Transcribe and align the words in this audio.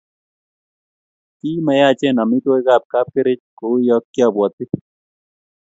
ki 1.37 1.51
ma 1.65 1.73
yaachen 1.79 2.17
amitwokikab 2.23 2.83
kapkerich 2.91 3.43
kou 3.57 3.75
ya 3.87 3.95
kiabwoti 4.11 4.65